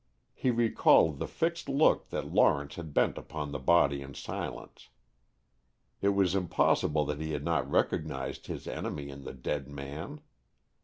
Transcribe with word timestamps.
He 0.33 0.49
recalled 0.49 1.19
the 1.19 1.27
fixed 1.27 1.69
look 1.69 2.09
that 2.09 2.25
Lawrence 2.33 2.73
had 2.73 2.91
bent 2.91 3.19
upon 3.19 3.51
the 3.51 3.59
body 3.59 4.01
in 4.01 4.15
silence. 4.15 4.89
It 6.01 6.09
was 6.15 6.33
impossible 6.33 7.05
that 7.05 7.21
he 7.21 7.33
had 7.33 7.43
not 7.45 7.69
recognized 7.69 8.47
his 8.47 8.67
enemy 8.67 9.09
in 9.09 9.25
the 9.25 9.33
dead 9.35 9.67
man. 9.67 10.21